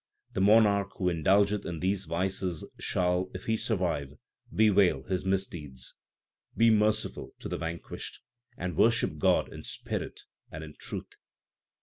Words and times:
The 0.33 0.41
monarch 0.41 0.93
who 0.97 1.09
indulgeth 1.09 1.63
in 1.63 1.79
these 1.79 2.05
vices 2.05 2.65
shall, 2.79 3.29
if 3.35 3.45
he 3.45 3.55
survive, 3.55 4.15
bewail 4.51 5.03
his 5.03 5.25
misdeeds. 5.25 5.93
Be 6.57 6.71
merciful 6.71 7.35
to 7.37 7.47
the 7.47 7.59
vanquished, 7.59 8.19
and 8.57 8.75
worship 8.75 9.19
God 9.19 9.53
in 9.53 9.61
spirit 9.61 10.21
and 10.51 10.63
in 10.63 10.73
truth. 10.79 11.17